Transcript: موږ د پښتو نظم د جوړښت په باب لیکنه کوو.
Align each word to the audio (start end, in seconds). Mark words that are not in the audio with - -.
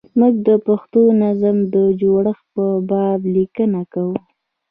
موږ 0.19 0.33
د 0.47 0.49
پښتو 0.67 1.01
نظم 1.23 1.57
د 1.73 1.75
جوړښت 2.01 2.45
په 2.55 2.65
باب 2.89 3.19
لیکنه 3.35 3.81
کوو. 3.93 4.15